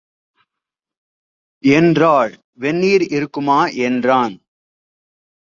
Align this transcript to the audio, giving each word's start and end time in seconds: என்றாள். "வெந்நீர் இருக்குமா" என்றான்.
என்றாள். 1.63 2.33
"வெந்நீர் 2.51 3.07
இருக்குமா" 3.09 3.67
என்றான். 3.67 4.35